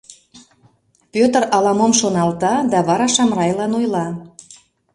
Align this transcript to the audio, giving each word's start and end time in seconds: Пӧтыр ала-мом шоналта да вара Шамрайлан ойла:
Пӧтыр 1.13 1.43
ала-мом 1.55 1.91
шоналта 1.99 2.53
да 2.71 2.79
вара 2.87 3.07
Шамрайлан 3.15 3.71
ойла: 3.79 4.07